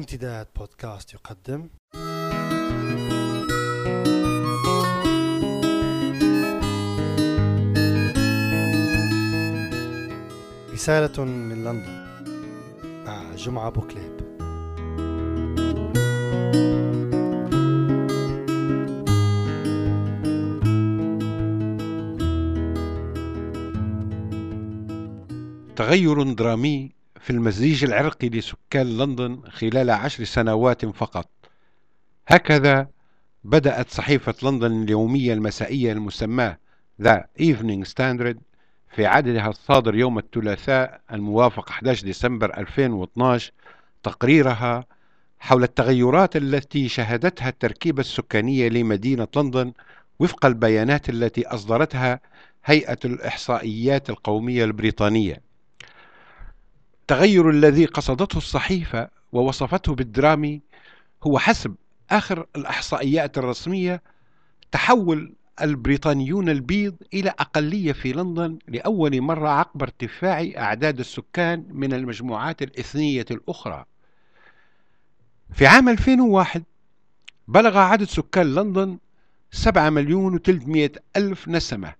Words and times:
امتداد 0.00 0.46
بودكاست 0.56 1.14
يقدم. 1.14 1.68
رسالة 10.72 11.24
من 11.24 11.64
لندن. 11.64 12.06
مع 13.06 13.34
جمعة 13.34 13.70
بوكليب. 13.70 14.20
تغير 25.76 26.22
درامي 26.22 26.99
في 27.20 27.30
المزيج 27.30 27.84
العرقي 27.84 28.28
لسكان 28.28 28.98
لندن 28.98 29.40
خلال 29.48 29.90
عشر 29.90 30.24
سنوات 30.24 30.86
فقط. 30.86 31.28
هكذا 32.28 32.88
بدأت 33.44 33.90
صحيفة 33.90 34.34
لندن 34.42 34.82
اليومية 34.82 35.32
المسائية 35.32 35.92
المسماة 35.92 36.58
The 37.02 37.20
Evening 37.40 37.84
Standard 37.90 38.36
في 38.94 39.06
عددها 39.06 39.48
الصادر 39.48 39.94
يوم 39.94 40.18
الثلاثاء 40.18 41.00
الموافق 41.12 41.70
11 41.70 42.04
ديسمبر 42.06 42.58
2012 42.58 43.52
تقريرها 44.02 44.84
حول 45.38 45.62
التغيرات 45.62 46.36
التي 46.36 46.88
شهدتها 46.88 47.48
التركيبة 47.48 48.00
السكانية 48.00 48.68
لمدينة 48.68 49.28
لندن 49.36 49.72
وفق 50.18 50.46
البيانات 50.46 51.08
التي 51.08 51.46
أصدرتها 51.46 52.20
هيئة 52.64 52.98
الإحصائيات 53.04 54.10
القومية 54.10 54.64
البريطانية. 54.64 55.49
التغير 57.10 57.50
الذي 57.50 57.84
قصدته 57.84 58.36
الصحيفة 58.36 59.08
ووصفته 59.32 59.94
بالدرامي 59.94 60.60
هو 61.22 61.38
حسب 61.38 61.74
آخر 62.10 62.46
الإحصائيات 62.56 63.38
الرسمية 63.38 64.02
تحول 64.72 65.34
البريطانيون 65.62 66.48
البيض 66.48 66.94
إلى 67.14 67.30
أقلية 67.30 67.92
في 67.92 68.12
لندن 68.12 68.58
لأول 68.68 69.20
مرة 69.20 69.48
عقب 69.48 69.82
ارتفاع 69.82 70.50
أعداد 70.56 70.98
السكان 70.98 71.66
من 71.70 71.92
المجموعات 71.92 72.62
الإثنية 72.62 73.26
الأخرى. 73.30 73.84
في 75.52 75.66
عام 75.66 75.88
2001 75.88 76.62
بلغ 77.48 77.78
عدد 77.78 78.04
سكان 78.04 78.54
لندن 78.54 78.98
7 79.50 79.90
مليون 79.90 80.38
و300 80.38 80.98
ألف 81.16 81.48
نسمة. 81.48 81.99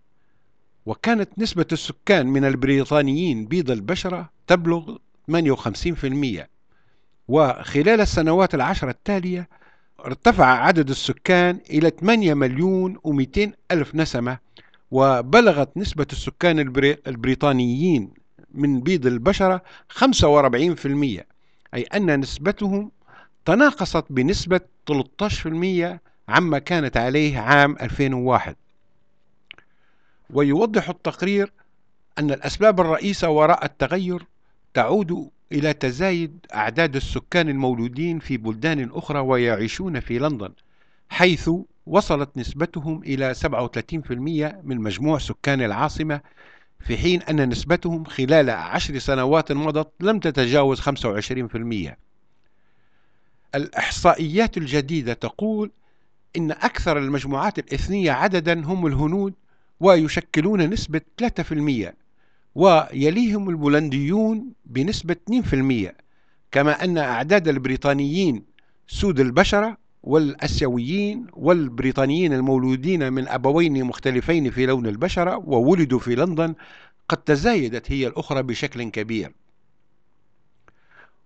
وكانت 0.87 1.29
نسبة 1.39 1.67
السكان 1.73 2.27
من 2.27 2.45
البريطانيين 2.45 3.47
بيض 3.47 3.71
البشرة 3.71 4.31
تبلغ 4.47 4.97
58% 5.33 5.37
وخلال 7.29 8.01
السنوات 8.01 8.55
العشر 8.55 8.89
التالية 8.89 9.49
ارتفع 10.05 10.47
عدد 10.47 10.91
السكان 10.91 11.61
إلى 11.71 11.91
8 12.01 12.35
مليون 12.35 12.97
و200 12.97 13.49
ألف 13.71 13.95
نسمة 13.95 14.39
وبلغت 14.91 15.77
نسبة 15.77 16.07
السكان 16.13 16.59
البريطانيين 17.07 18.11
من 18.55 18.81
بيض 18.81 19.07
البشرة 19.07 19.63
45% 19.99 20.05
أي 21.75 21.83
أن 21.83 22.21
نسبتهم 22.21 22.91
تناقصت 23.45 24.05
بنسبة 24.11 24.61
13% 24.93 25.99
عما 26.29 26.59
كانت 26.59 26.97
عليه 26.97 27.39
عام 27.39 27.77
2001 27.81 28.57
ويوضح 30.33 30.89
التقرير 30.89 31.53
أن 32.19 32.31
الأسباب 32.31 32.81
الرئيسة 32.81 33.31
وراء 33.31 33.65
التغير 33.65 34.27
تعود 34.75 35.31
إلى 35.53 35.73
تزايد 35.73 36.47
أعداد 36.55 36.97
السكان 36.97 37.49
المولودين 37.49 38.19
في 38.19 38.37
بلدان 38.37 38.91
أخرى 38.93 39.19
ويعيشون 39.19 40.01
في 40.01 40.19
لندن 40.19 40.51
حيث 41.09 41.51
وصلت 41.87 42.37
نسبتهم 42.37 43.03
إلى 43.03 43.35
37% 43.35 43.41
من 44.65 44.81
مجموع 44.81 45.19
سكان 45.19 45.63
العاصمة 45.63 46.21
في 46.81 46.97
حين 46.97 47.23
أن 47.23 47.49
نسبتهم 47.49 48.05
خلال 48.05 48.51
عشر 48.51 48.99
سنوات 48.99 49.53
مضت 49.53 49.93
لم 50.01 50.19
تتجاوز 50.19 50.81
25% 50.81 51.95
الإحصائيات 53.55 54.57
الجديدة 54.57 55.13
تقول 55.13 55.71
إن 56.37 56.51
أكثر 56.51 56.99
المجموعات 56.99 57.59
الإثنية 57.59 58.13
عددا 58.13 58.65
هم 58.65 58.87
الهنود 58.87 59.35
ويشكلون 59.81 60.71
نسبة 60.71 61.01
3% 61.23 61.93
ويليهم 62.55 63.49
البولنديون 63.49 64.53
بنسبة 64.65 65.17
2% 65.89 65.93
كما 66.53 66.85
أن 66.85 66.99
أعداد 66.99 67.49
البريطانيين 67.49 68.43
سود 68.89 69.21
البشرة 69.21 69.77
والأسيويين 70.03 71.27
والبريطانيين 71.33 72.33
المولودين 72.33 73.13
من 73.13 73.29
أبوين 73.29 73.85
مختلفين 73.85 74.51
في 74.51 74.67
لون 74.67 74.87
البشرة 74.87 75.37
وولدوا 75.37 75.99
في 75.99 76.15
لندن 76.15 76.55
قد 77.09 77.17
تزايدت 77.17 77.93
هي 77.93 78.07
الأخرى 78.07 78.43
بشكل 78.43 78.91
كبير. 78.91 79.33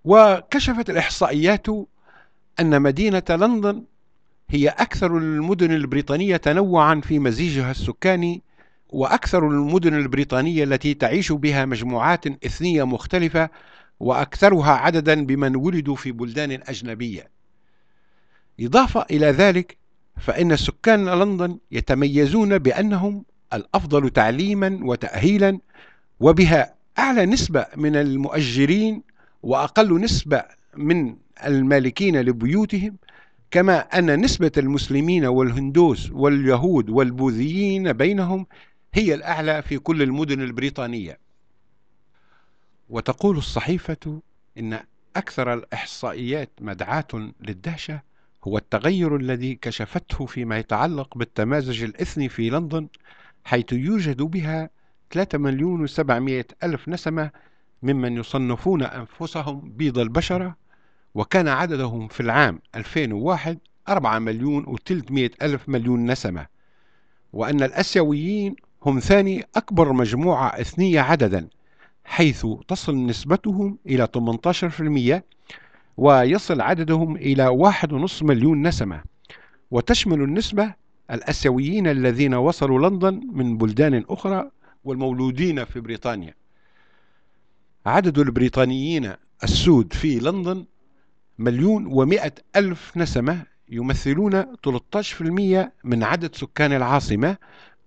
وكشفت 0.05 0.91
الإحصائيات 0.91 1.67
أن 2.61 2.83
مدينة 2.83 3.23
لندن 3.31 3.85
هي 4.49 4.69
أكثر 4.69 5.19
المدن 5.19 5.71
البريطانية 5.73 6.37
تنوعا 6.37 7.01
في 7.05 7.19
مزيجها 7.19 7.71
السكاني 7.71 8.43
وأكثر 8.91 9.49
المدن 9.49 9.95
البريطانية 9.95 10.65
التي 10.65 10.95
تعيش 10.95 11.33
بها 11.33 11.65
مجموعات 11.65 12.27
إثنية 12.27 12.85
مختلفة 12.85 13.51
وأكثرها 14.01 14.71
عددا 14.71 15.27
بمن 15.27 15.57
ولدوا 15.57 15.97
في 15.97 16.13
بلدان 16.13 16.61
أجنبية. 16.69 17.31
إضافة 18.61 19.07
إلى 19.11 19.27
ذلك 19.27 19.77
فإن 20.21 20.57
سكان 20.57 21.09
لندن 21.09 21.59
يتميزون 21.71 22.59
بأنهم 22.59 23.25
الأفضل 23.53 24.11
تعليما 24.11 24.79
وتأهيلا 24.83 25.59
وبها 26.21 26.75
أعلى 26.99 27.27
نسبة 27.27 27.67
من 27.77 27.97
المؤجرين 27.97 29.03
وأقل 29.43 30.01
نسبة 30.01 30.43
من 30.77 31.17
المالكين 31.47 32.21
لبيوتهم 32.21 32.97
كما 33.55 33.79
أن 33.79 34.21
نسبة 34.21 34.53
المسلمين 34.57 35.25
والهندوس 35.27 36.11
واليهود 36.11 36.91
والبوذيين 36.91 37.93
بينهم 37.93 38.47
هي 38.95 39.15
الأعلى 39.15 39.63
في 39.63 39.79
كل 39.79 40.03
المدن 40.03 40.43
البريطانية. 40.43 41.19
وتقول 42.89 43.37
الصحيفة 43.37 44.21
إن 44.59 44.81
أكثر 45.17 45.55
الإحصائيات 45.55 46.51
مدعاة 46.61 47.33
للدهشة 47.41 48.03
هو 48.45 48.59
التغير 48.59 49.17
الذي 49.17 49.55
كشفته 49.55 50.27
فيما 50.27 50.59
يتعلق 50.59 51.19
بالتمازج 51.19 51.83
الإثني 51.83 52.29
في 52.29 52.51
لندن 52.51 52.89
حيث 53.45 53.73
يوجد 53.73 54.23
بها 54.23 54.71
3 55.11 55.39
مليون 55.39 55.89
و700 55.89 56.45
ألف 56.63 56.89
نسمة 56.89 57.31
ممن 57.83 58.17
يصنفون 58.17 58.83
أنفسهم 58.83 59.73
بيض 59.77 59.99
البشرة 59.99 60.64
وكان 61.15 61.49
عددهم 61.49 62.09
في 62.09 62.21
العام 62.21 62.59
2001 62.75 63.59
4 63.89 64.19
مليون 64.19 64.65
و300 64.67 65.31
ألف 65.43 65.69
مليون 65.69 66.11
نسمة 66.11 66.47
وأن 67.33 67.63
الأسيويين 67.63 68.57
هم 68.83 68.99
ثاني 68.99 69.45
أكبر 69.57 69.93
مجموعة 69.93 70.47
إثنية 70.47 71.01
عددا 71.01 71.49
حيث 72.05 72.47
تصل 72.69 73.07
نسبتهم 73.07 73.79
إلى 73.87 74.09
18% 75.19 75.23
ويصل 75.97 76.61
عددهم 76.61 77.17
إلى 77.17 77.73
1.5 77.73 78.23
مليون 78.23 78.67
نسمة. 78.67 79.03
وتشمل 79.71 80.23
النسبة 80.23 80.75
الأسيويين 81.11 81.87
الذين 81.87 82.35
وصلوا 82.35 82.89
لندن 82.89 83.21
من 83.33 83.59
بلدان 83.59 84.05
أخرى 84.09 84.51
والمولودين 84.85 85.65
في 85.65 85.81
بريطانيا. 85.81 86.35
عدد 87.87 88.19
البريطانيين 88.19 89.13
السود 89.45 89.93
في 89.93 90.19
لندن 90.19 90.65
مليون 91.39 91.87
ومئة 91.87 92.33
ألف 92.57 92.97
نسمة 92.97 93.43
يمثلون 93.69 94.43
13% 94.43 95.71
من 95.85 96.03
عدد 96.03 96.35
سكان 96.35 96.73
العاصمة 96.73 97.37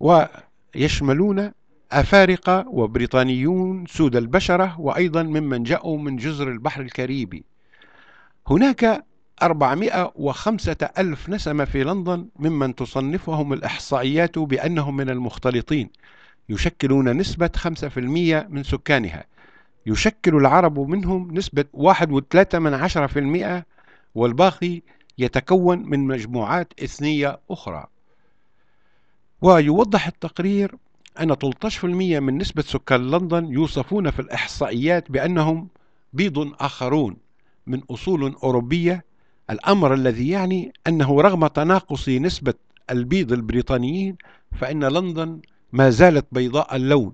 ويشملون 0.00 1.52
أفارقة 1.92 2.68
وبريطانيون 2.68 3.86
سود 3.86 4.16
البشرة 4.16 4.80
وأيضا 4.80 5.22
ممن 5.22 5.62
جاءوا 5.62 5.98
من 5.98 6.16
جزر 6.16 6.48
البحر 6.48 6.80
الكاريبي. 6.80 7.44
هناك 8.46 9.04
405 9.42 10.76
ألف 10.98 11.28
نسمة 11.28 11.64
في 11.64 11.84
لندن 11.84 12.28
ممن 12.38 12.74
تصنفهم 12.74 13.52
الإحصائيات 13.52 14.38
بأنهم 14.38 14.96
من 14.96 15.10
المختلطين 15.10 15.90
يشكلون 16.48 17.16
نسبة 17.16 17.50
5% 17.56 17.98
من 18.48 18.62
سكانها. 18.62 19.24
يشكل 19.88 20.36
العرب 20.36 20.78
منهم 20.78 21.34
نسبة 21.34 21.64
1.3 21.74 23.62
والباقي 24.14 24.82
يتكون 25.18 25.78
من 25.90 26.06
مجموعات 26.06 26.72
إثنية 26.82 27.40
أخرى. 27.50 27.86
ويوضح 29.42 30.06
التقرير 30.06 30.74
أن 31.20 31.34
13% 31.34 31.84
من 32.20 32.38
نسبة 32.38 32.62
سكان 32.62 33.10
لندن 33.10 33.46
يوصفون 33.46 34.10
في 34.10 34.22
الإحصائيات 34.22 35.10
بأنهم 35.10 35.68
بيض 36.12 36.52
آخرون 36.60 37.16
من 37.66 37.80
أصول 37.90 38.36
أوروبية. 38.42 39.04
الأمر 39.50 39.94
الذي 39.94 40.28
يعني 40.28 40.72
أنه 40.86 41.20
رغم 41.20 41.46
تناقص 41.46 42.08
نسبة 42.08 42.54
البيض 42.90 43.32
البريطانيين 43.32 44.16
فإن 44.60 44.84
لندن 44.84 45.40
ما 45.72 45.90
زالت 45.90 46.26
بيضاء 46.32 46.76
اللون 46.76 47.12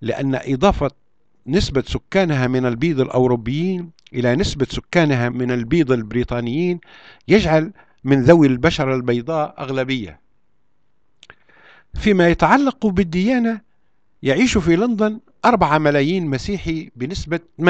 لأن 0.00 0.34
إضافة 0.34 0.90
نسبة 1.46 1.82
سكانها 1.86 2.46
من 2.46 2.66
البيض 2.66 3.00
الأوروبيين 3.00 3.90
إلى 4.14 4.36
نسبة 4.36 4.66
سكانها 4.70 5.28
من 5.28 5.50
البيض 5.50 5.92
البريطانيين 5.92 6.80
يجعل 7.28 7.72
من 8.04 8.22
ذوي 8.22 8.46
البشرة 8.46 8.94
البيضاء 8.94 9.54
أغلبية. 9.58 10.20
فيما 11.94 12.28
يتعلق 12.28 12.86
بالديانة 12.86 13.60
يعيش 14.22 14.58
في 14.58 14.76
لندن 14.76 15.20
أربعة 15.44 15.78
ملايين 15.78 16.26
مسيحي 16.26 16.90
بنسبة 16.96 17.40
48% 17.60 17.64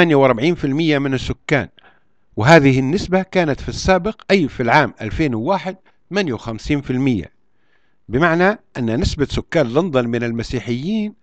من 0.98 1.14
السكان. 1.14 1.68
وهذه 2.36 2.78
النسبة 2.78 3.22
كانت 3.22 3.60
في 3.60 3.68
السابق 3.68 4.22
أي 4.30 4.48
في 4.48 4.62
العام 4.62 4.94
2001 5.00 5.76
58% 6.14 7.28
بمعنى 8.08 8.58
أن 8.78 9.00
نسبة 9.00 9.24
سكان 9.24 9.66
لندن 9.66 10.08
من 10.08 10.22
المسيحيين 10.22 11.14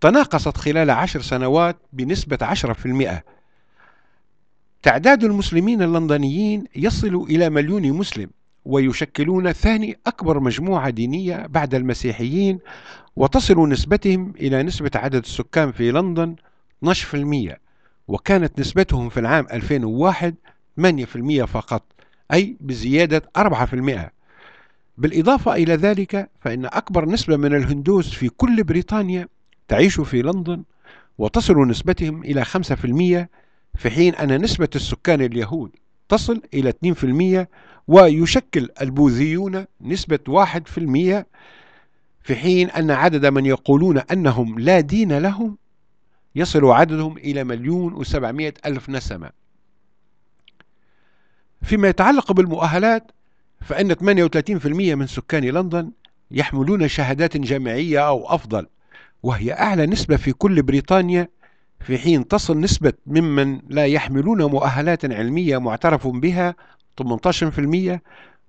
تناقصت 0.00 0.56
خلال 0.56 0.90
عشر 0.90 1.20
سنوات 1.20 1.76
بنسبة 1.92 2.38
10% 3.12 3.20
تعداد 4.82 5.24
المسلمين 5.24 5.82
اللندنيين 5.82 6.64
يصل 6.76 7.14
إلى 7.30 7.50
مليون 7.50 7.92
مسلم 7.92 8.30
ويشكلون 8.64 9.52
ثاني 9.52 9.98
أكبر 10.06 10.40
مجموعة 10.40 10.90
دينية 10.90 11.46
بعد 11.46 11.74
المسيحيين 11.74 12.58
وتصل 13.16 13.68
نسبتهم 13.68 14.34
إلى 14.40 14.62
نسبة 14.62 14.90
عدد 14.94 15.22
السكان 15.24 15.72
في 15.72 15.90
لندن 15.90 16.36
12% 16.86 17.56
وكانت 18.08 18.60
نسبتهم 18.60 19.08
في 19.08 19.20
العام 19.20 19.46
2001 19.52 20.34
8% 20.80 21.44
فقط 21.44 21.82
أي 22.32 22.56
بزيادة 22.60 23.22
4% 23.38 23.98
بالإضافة 24.98 25.54
إلى 25.54 25.74
ذلك 25.74 26.30
فإن 26.40 26.64
أكبر 26.64 27.08
نسبة 27.08 27.36
من 27.36 27.54
الهندوس 27.54 28.14
في 28.14 28.28
كل 28.28 28.64
بريطانيا 28.64 29.28
تعيش 29.68 30.00
في 30.00 30.22
لندن 30.22 30.62
وتصل 31.18 31.68
نسبتهم 31.68 32.24
إلى 32.24 32.44
5% 32.44 32.48
في 33.78 33.90
حين 33.90 34.14
أن 34.14 34.42
نسبة 34.42 34.68
السكان 34.74 35.20
اليهود 35.20 35.70
تصل 36.08 36.42
إلى 36.54 36.72
2% 37.44 37.46
ويشكل 37.88 38.68
البوذيون 38.80 39.64
نسبة 39.80 40.18
1% 40.28 41.24
في 42.22 42.36
حين 42.36 42.70
أن 42.70 42.90
عدد 42.90 43.26
من 43.26 43.46
يقولون 43.46 43.98
أنهم 43.98 44.58
لا 44.58 44.80
دين 44.80 45.18
لهم 45.18 45.58
يصل 46.34 46.64
عددهم 46.64 47.18
إلى 47.18 47.44
مليون 47.44 47.92
وسبعمائة 47.92 48.54
ألف 48.66 48.90
نسمة. 48.90 49.30
فيما 51.62 51.88
يتعلق 51.88 52.32
بالمؤهلات 52.32 53.10
فإن 53.60 53.94
38% 53.94 54.66
من 54.94 55.06
سكان 55.06 55.44
لندن 55.44 55.90
يحملون 56.30 56.88
شهادات 56.88 57.36
جامعية 57.36 58.08
أو 58.08 58.34
أفضل. 58.34 58.66
وهي 59.22 59.52
أعلى 59.52 59.86
نسبة 59.86 60.16
في 60.16 60.32
كل 60.32 60.62
بريطانيا 60.62 61.28
في 61.80 61.98
حين 61.98 62.28
تصل 62.28 62.60
نسبة 62.60 62.92
ممن 63.06 63.60
لا 63.68 63.86
يحملون 63.86 64.42
مؤهلات 64.42 65.04
علمية 65.04 65.58
معترف 65.58 66.06
بها 66.06 66.54
18% 67.02 68.00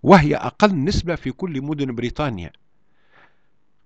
وهي 0.03 0.35
أقل 0.35 0.83
نسبة 0.83 1.15
في 1.15 1.31
كل 1.31 1.61
مدن 1.61 1.95
بريطانيا. 1.95 2.51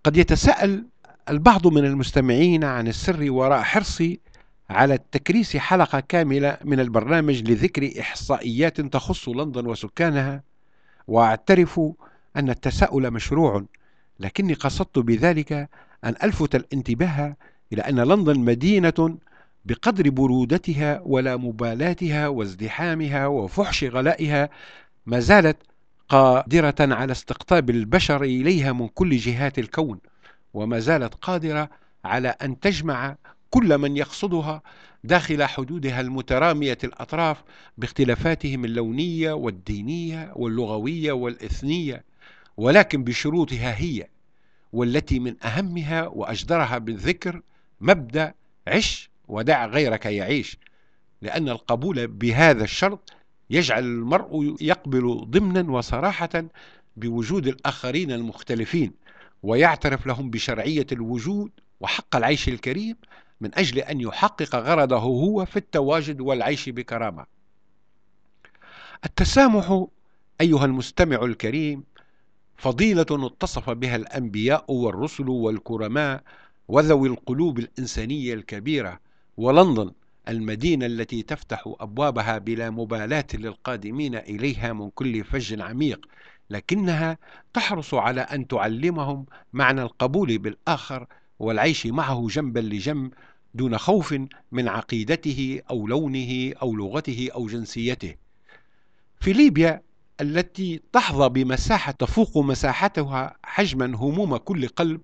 قد 0.03 0.17
يتساءل 0.17 0.85
البعض 1.29 1.67
من 1.67 1.85
المستمعين 1.85 2.63
عن 2.63 2.87
السر 2.87 3.31
وراء 3.31 3.61
حرصي 3.61 4.19
على 4.69 4.93
التكريس 4.93 5.57
حلقة 5.57 5.99
كاملة 5.99 6.57
من 6.63 6.79
البرنامج 6.79 7.51
لذكر 7.51 7.99
إحصائيات 7.99 8.81
تخص 8.81 9.29
لندن 9.29 9.65
وسكانها 9.67 10.43
وأعترف 11.07 11.79
أن 12.37 12.49
التساؤل 12.49 13.11
مشروع. 13.11 13.65
لكني 14.23 14.53
قصدت 14.53 14.99
بذلك 14.99 15.51
أن 16.03 16.15
ألفت 16.23 16.55
الانتباه 16.55 17.35
إلى 17.73 17.81
أن 17.81 17.99
لندن 17.99 18.39
مدينة 18.39 19.17
بقدر 19.65 20.09
برودتها 20.09 21.01
ولا 21.05 21.37
مبالاتها 21.37 22.27
وازدحامها 22.27 23.27
وفحش 23.27 23.83
غلائها 23.83 24.49
ما 25.05 25.19
زالت 25.19 25.57
قادرة 26.09 26.75
على 26.79 27.11
استقطاب 27.11 27.69
البشر 27.69 28.23
إليها 28.23 28.71
من 28.71 28.87
كل 28.87 29.17
جهات 29.17 29.59
الكون 29.59 29.99
وما 30.53 30.79
زالت 30.79 31.15
قادرة 31.15 31.69
على 32.05 32.27
أن 32.27 32.59
تجمع 32.59 33.15
كل 33.49 33.77
من 33.77 33.97
يقصدها 33.97 34.61
داخل 35.03 35.43
حدودها 35.43 36.01
المترامية 36.01 36.77
الأطراف 36.83 37.43
باختلافاتهم 37.77 38.65
اللونية 38.65 39.31
والدينية 39.33 40.33
واللغوية 40.35 41.11
والإثنية 41.11 42.03
ولكن 42.57 43.03
بشروطها 43.03 43.75
هي. 43.75 44.07
والتي 44.73 45.19
من 45.19 45.43
أهمها 45.43 46.07
وأجدرها 46.07 46.77
بالذكر 46.77 47.41
مبدأ 47.81 48.33
عش 48.67 49.09
ودع 49.27 49.65
غيرك 49.65 50.05
يعيش. 50.05 50.57
لأن 51.21 51.49
القبول 51.49 52.07
بهذا 52.07 52.63
الشرط 52.63 53.13
يجعل 53.49 53.83
المرء 53.83 54.55
يقبل 54.61 55.25
ضمنا 55.29 55.71
وصراحة 55.71 56.43
بوجود 56.97 57.47
الآخرين 57.47 58.11
المختلفين 58.11 58.91
ويعترف 59.43 60.07
لهم 60.07 60.29
بشرعية 60.29 60.87
الوجود 60.91 61.51
وحق 61.79 62.15
العيش 62.15 62.47
الكريم 62.49 62.95
من 63.41 63.55
أجل 63.55 63.79
أن 63.79 64.01
يحقق 64.01 64.55
غرضه 64.55 64.97
هو 64.97 65.45
في 65.45 65.57
التواجد 65.57 66.21
والعيش 66.21 66.69
بكرامة. 66.69 67.25
التسامح 69.05 69.85
أيها 70.41 70.65
المستمع 70.65 71.23
الكريم 71.25 71.83
فضيلة 72.63 73.05
اتصف 73.11 73.69
بها 73.69 73.95
الأنبياء 73.95 74.71
والرسل 74.71 75.29
والكرماء 75.29 76.23
وذوي 76.67 77.09
القلوب 77.09 77.59
الإنسانية 77.59 78.33
الكبيرة 78.33 78.99
ولندن 79.37 79.91
المدينة 80.29 80.85
التي 80.85 81.21
تفتح 81.21 81.63
أبوابها 81.79 82.37
بلا 82.37 82.69
مبالاة 82.69 83.25
للقادمين 83.33 84.15
إليها 84.15 84.73
من 84.73 84.89
كل 84.89 85.23
فج 85.23 85.61
عميق 85.61 86.05
لكنها 86.49 87.17
تحرص 87.53 87.93
على 87.93 88.21
أن 88.21 88.47
تعلمهم 88.47 89.25
معنى 89.53 89.81
القبول 89.81 90.37
بالآخر 90.37 91.07
والعيش 91.39 91.87
معه 91.87 92.27
جنبا 92.27 92.59
لجنب 92.59 93.13
دون 93.53 93.77
خوف 93.77 94.15
من 94.51 94.67
عقيدته 94.67 95.61
أو 95.69 95.87
لونه 95.87 96.53
أو 96.61 96.75
لغته 96.75 97.29
أو 97.33 97.47
جنسيته. 97.47 98.15
في 99.19 99.33
ليبيا 99.33 99.81
التي 100.21 100.81
تحظى 100.93 101.29
بمساحة 101.29 101.91
تفوق 101.91 102.37
مساحتها 102.37 103.35
حجما 103.43 103.85
هموم 103.85 104.37
كل 104.37 104.67
قلب 104.67 105.01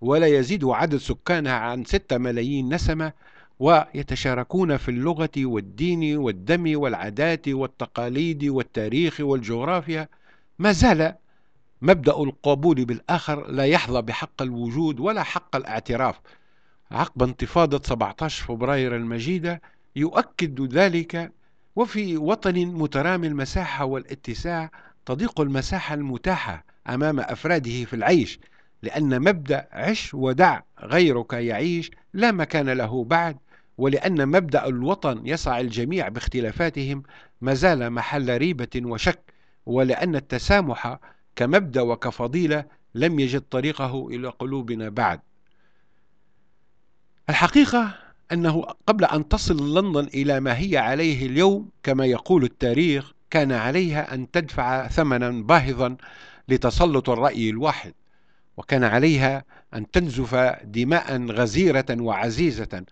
ولا 0.00 0.26
يزيد 0.26 0.64
عدد 0.64 0.96
سكانها 0.96 1.52
عن 1.52 1.84
6 1.84 2.18
ملايين 2.18 2.74
نسمة 2.74 3.12
ويتشاركون 3.58 4.76
في 4.76 4.90
اللغة 4.90 5.30
والدين 5.38 6.16
والدم 6.16 6.80
والعادات 6.80 7.48
والتقاليد 7.48 8.44
والتاريخ 8.44 9.20
والجغرافيا. 9.20 10.08
ما 10.58 10.72
زال 10.72 11.14
مبدأ 11.82 12.16
القبول 12.16 12.84
بالآخر 12.84 13.46
لا 13.50 13.64
يحظى 13.64 14.02
بحق 14.02 14.42
الوجود 14.42 15.00
ولا 15.00 15.22
حق 15.22 15.56
الاعتراف. 15.56 16.20
عقب 16.90 17.22
انتفاضة 17.22 17.82
17 17.84 18.44
فبراير 18.44 18.96
المجيدة 18.96 19.62
يؤكد 19.96 20.74
ذلك 20.74 21.32
وفي 21.76 22.16
وطن 22.16 22.66
مترامي 22.66 23.26
المساحة 23.26 23.84
والاتساع 23.84 24.70
تضيق 25.06 25.40
المساحة 25.40 25.94
المتاحة 25.94 26.64
أمام 26.88 27.20
أفراده 27.20 27.84
في 27.84 27.96
العيش 27.96 28.38
لأن 28.82 29.20
مبدأ 29.20 29.68
عش 29.72 30.14
ودع 30.14 30.60
غيرك 30.80 31.32
يعيش 31.32 31.90
لا 32.14 32.32
مكان 32.32 32.68
له 32.70 33.04
بعد 33.04 33.36
ولأن 33.78 34.28
مبدأ 34.28 34.66
الوطن 34.66 35.26
يسع 35.26 35.60
الجميع 35.60 36.08
باختلافاتهم 36.08 37.02
ما 37.40 37.54
زال 37.54 37.90
محل 37.90 38.36
ريبة 38.36 38.68
وشك 38.76 39.32
ولأن 39.66 40.16
التسامح 40.16 40.98
كمبدأ 41.36 41.80
وكفضيلة 41.80 42.64
لم 42.94 43.20
يجد 43.20 43.40
طريقه 43.40 44.08
إلى 44.08 44.28
قلوبنا 44.28 44.88
بعد. 44.88 45.20
الحقيقة 47.28 47.94
أنه 48.32 48.62
قبل 48.86 49.04
أن 49.04 49.28
تصل 49.28 49.78
لندن 49.78 50.08
إلى 50.14 50.40
ما 50.40 50.58
هي 50.58 50.76
عليه 50.76 51.26
اليوم 51.26 51.68
كما 51.82 52.06
يقول 52.06 52.44
التاريخ 52.44 53.12
كان 53.30 53.52
عليها 53.52 54.14
أن 54.14 54.30
تدفع 54.30 54.88
ثمنا 54.88 55.30
باهظا 55.30 55.96
لتسلط 56.48 57.10
الرأي 57.10 57.50
الواحد 57.50 57.92
وكان 58.56 58.84
عليها 58.84 59.44
أن 59.74 59.90
تنزف 59.90 60.34
دماء 60.64 61.26
غزيرة 61.26 61.86
وعزيزة 61.90 62.84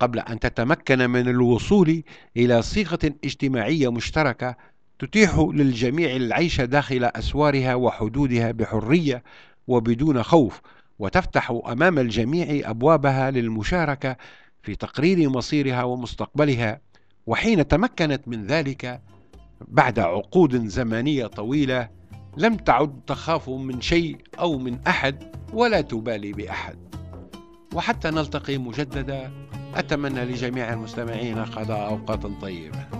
قبل 0.00 0.18
أن 0.18 0.38
تتمكن 0.38 1.10
من 1.10 1.28
الوصول 1.28 2.02
إلى 2.36 2.62
صيغة 2.62 2.98
اجتماعية 3.24 3.92
مشتركة 3.92 4.56
تتيح 4.98 5.38
للجميع 5.38 6.16
العيش 6.16 6.60
داخل 6.60 7.04
أسوارها 7.04 7.74
وحدودها 7.74 8.50
بحرية 8.50 9.22
وبدون 9.66 10.22
خوف 10.22 10.60
وتفتح 10.98 11.60
أمام 11.66 11.98
الجميع 11.98 12.70
أبوابها 12.70 13.30
للمشاركة 13.30 14.16
في 14.62 14.74
تقرير 14.74 15.30
مصيرها 15.30 15.82
ومستقبلها 15.82 16.80
وحين 17.26 17.68
تمكنت 17.68 18.28
من 18.28 18.46
ذلك 18.46 19.00
بعد 19.60 19.98
عقود 19.98 20.66
زمنية 20.66 21.26
طويلة 21.26 21.88
لم 22.36 22.56
تعد 22.56 23.00
تخاف 23.06 23.48
من 23.48 23.80
شيء 23.80 24.16
أو 24.38 24.58
من 24.58 24.78
أحد 24.86 25.36
ولا 25.52 25.80
تبالي 25.80 26.32
بأحد. 26.32 26.78
وحتى 27.74 28.10
نلتقي 28.10 28.58
مجددا 28.58 29.32
أتمنى 29.74 30.24
لجميع 30.24 30.72
المستمعين 30.72 31.44
قضاء 31.44 31.88
أوقات 31.88 32.26
طيبة. 32.26 32.97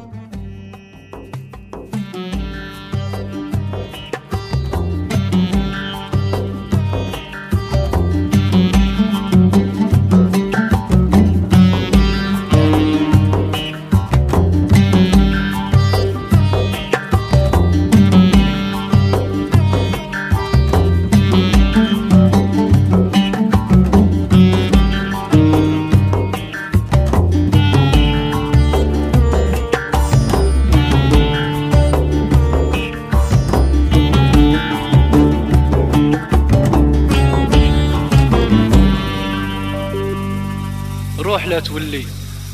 روح 41.29 41.47
لا 41.47 41.61
تولي. 41.61 42.07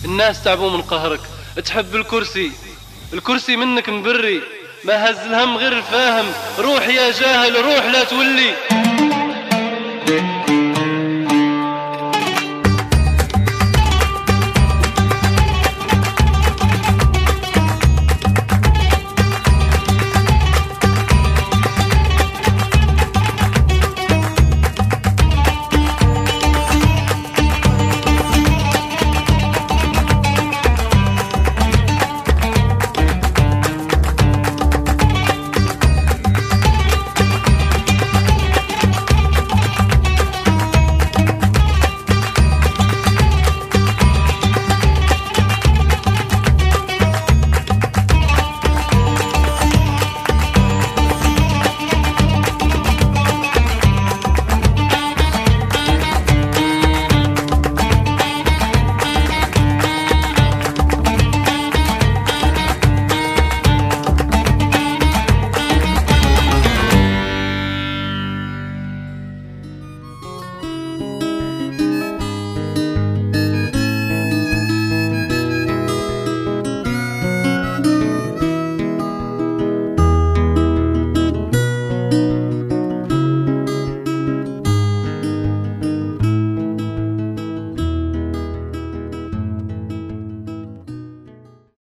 الناس 0.04 0.44
تعبوا 0.44 0.70
من 0.70 0.82
قهرك. 0.82 1.20
تحب 1.64 1.96
الكرسي. 1.96 2.52
الكرسي 3.12 3.56
منك 3.56 3.88
مبري. 3.88 4.40
ما 4.84 5.10
هز 5.10 5.18
الهم 5.18 5.56
غير 5.56 5.72
الفاهم. 5.72 6.26
روح 6.58 6.88
يا 6.88 7.10
جاهل 7.10 7.54
روح 7.64 7.84
لا 7.84 8.04
تولي. 8.04 8.54